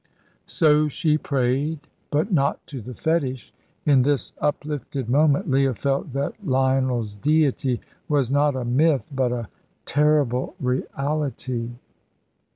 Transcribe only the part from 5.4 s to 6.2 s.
Leah felt